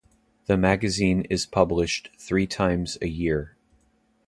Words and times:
The 0.47 0.57
magazine 0.57 1.27
is 1.29 1.45
published 1.45 2.09
three 2.17 2.47
times 2.47 2.97
a 3.03 3.07
year. 3.07 3.55